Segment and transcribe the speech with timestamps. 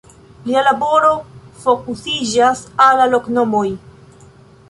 [0.45, 1.11] Lia laboro
[1.65, 3.65] fokusiĝas al la loknomoj.